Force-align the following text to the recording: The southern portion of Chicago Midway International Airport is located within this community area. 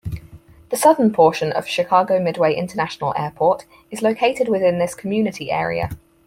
The 0.69 0.77
southern 0.77 1.13
portion 1.13 1.51
of 1.51 1.67
Chicago 1.67 2.19
Midway 2.19 2.55
International 2.55 3.13
Airport 3.15 3.67
is 3.91 4.01
located 4.01 4.49
within 4.49 4.79
this 4.79 4.95
community 4.95 5.51
area. 5.51 5.91